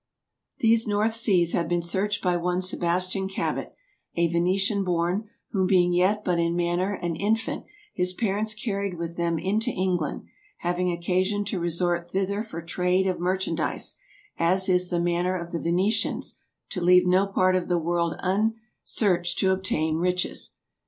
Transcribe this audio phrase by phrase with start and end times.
[0.61, 3.71] THese North Seas haue bene searched by one Sebastian Cabot,
[4.15, 9.15] a Venetian borne, whom being yet but in maner an infant, his parents carried with
[9.15, 10.23] them into England,
[10.63, 13.93] hauing occasion to resort thither for trade of marchandise,
[14.39, 16.39] as is the maner of the Venetians
[16.71, 20.53] to leaue no part of the world vn searched to obtaine riches.